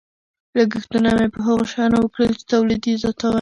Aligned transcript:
لګښتونه 0.57 1.09
مې 1.17 1.27
په 1.33 1.39
هغو 1.47 1.63
شیانو 1.71 1.97
وکړل 2.01 2.31
چې 2.39 2.43
تولید 2.53 2.81
یې 2.89 2.95
زیاتاوه. 3.01 3.29